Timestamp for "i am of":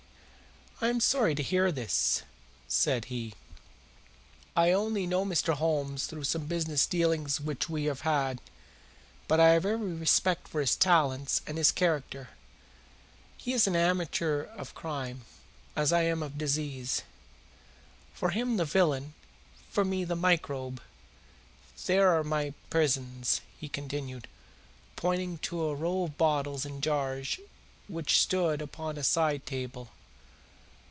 15.93-16.39